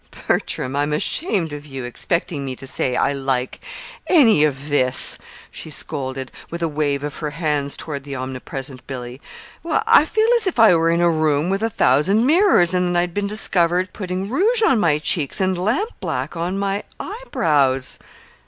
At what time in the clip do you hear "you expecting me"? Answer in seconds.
1.67-2.55